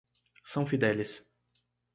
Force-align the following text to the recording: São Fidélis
São 0.43 0.65
Fidélis 0.65 1.23